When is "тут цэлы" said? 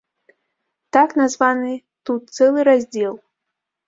2.11-2.65